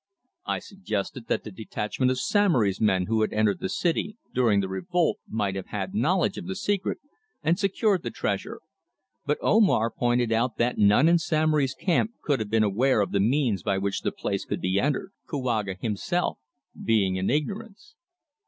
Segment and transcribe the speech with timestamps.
[0.47, 4.67] I suggested that the detachment of Samory's men who had entered the city during the
[4.67, 6.97] revolt might have had knowledge of the secret
[7.43, 8.61] and secured the treasure,
[9.27, 13.19] but Omar pointed out that none in Samory's camp could have been aware of the
[13.19, 16.39] means by which the place could be entered, Kouaga himself
[16.83, 17.93] being in ignorance.